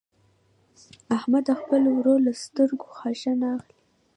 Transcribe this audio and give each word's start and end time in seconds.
احمده 1.15 1.53
د 1.57 1.59
خپل 1.59 1.81
ورور 1.95 2.19
له 2.27 2.33
سترګو 2.43 2.85
خاشه 2.97 3.31
نه 3.41 3.47
اخلي. 3.57 3.75